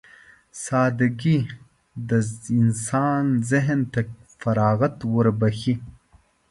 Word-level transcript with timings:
سادهګي 0.65 1.39
د 2.09 2.11
انسان 2.59 3.25
ذهن 3.51 3.79
ته 3.93 4.01
فراغت 4.41 4.95
وربښي. 5.13 5.75